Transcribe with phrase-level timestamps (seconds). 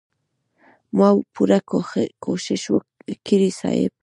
[0.97, 1.59] ما پوره
[2.25, 2.61] کوشش
[3.27, 3.91] کړی صيب.